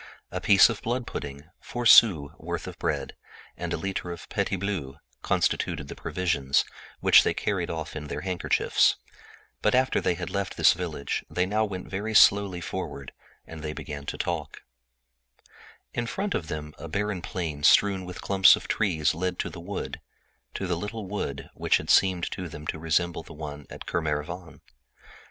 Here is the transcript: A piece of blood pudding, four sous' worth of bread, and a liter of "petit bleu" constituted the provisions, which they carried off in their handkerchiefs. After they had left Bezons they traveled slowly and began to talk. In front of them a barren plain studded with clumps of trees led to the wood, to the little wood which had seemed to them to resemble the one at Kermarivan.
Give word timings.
A 0.31 0.41
piece 0.41 0.67
of 0.67 0.81
blood 0.81 1.05
pudding, 1.05 1.51
four 1.59 1.85
sous' 1.85 2.31
worth 2.39 2.65
of 2.65 2.79
bread, 2.79 3.15
and 3.55 3.71
a 3.71 3.77
liter 3.77 4.09
of 4.11 4.27
"petit 4.29 4.55
bleu" 4.55 4.95
constituted 5.21 5.89
the 5.89 5.95
provisions, 5.95 6.65
which 7.01 7.21
they 7.21 7.35
carried 7.35 7.69
off 7.69 7.95
in 7.95 8.05
their 8.07 8.21
handkerchiefs. 8.21 8.95
After 9.63 10.01
they 10.01 10.15
had 10.15 10.31
left 10.31 10.57
Bezons 10.57 11.21
they 11.29 11.45
traveled 11.45 12.17
slowly 12.17 12.63
and 13.45 13.75
began 13.75 14.07
to 14.07 14.17
talk. 14.17 14.63
In 15.93 16.07
front 16.07 16.33
of 16.33 16.47
them 16.47 16.73
a 16.79 16.87
barren 16.87 17.21
plain 17.21 17.61
studded 17.61 18.01
with 18.01 18.21
clumps 18.21 18.55
of 18.55 18.67
trees 18.67 19.13
led 19.13 19.37
to 19.37 19.51
the 19.51 19.59
wood, 19.61 20.01
to 20.55 20.65
the 20.65 20.75
little 20.77 21.05
wood 21.07 21.51
which 21.53 21.77
had 21.77 21.91
seemed 21.91 22.23
to 22.31 22.49
them 22.49 22.65
to 22.65 22.79
resemble 22.79 23.21
the 23.21 23.33
one 23.33 23.67
at 23.69 23.85
Kermarivan. 23.85 24.61